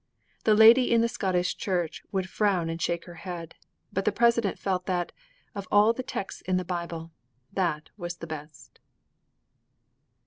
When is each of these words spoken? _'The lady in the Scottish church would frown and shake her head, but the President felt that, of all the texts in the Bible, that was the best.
_'The 0.45 0.55
lady 0.55 0.91
in 0.91 1.01
the 1.01 1.07
Scottish 1.07 1.55
church 1.57 2.01
would 2.11 2.27
frown 2.27 2.71
and 2.71 2.81
shake 2.81 3.05
her 3.05 3.13
head, 3.21 3.53
but 3.93 4.03
the 4.03 4.11
President 4.11 4.57
felt 4.57 4.87
that, 4.87 5.11
of 5.53 5.67
all 5.71 5.93
the 5.93 6.01
texts 6.01 6.41
in 6.41 6.57
the 6.57 6.65
Bible, 6.65 7.11
that 7.53 7.91
was 7.97 8.17
the 8.17 8.25
best. 8.25 8.79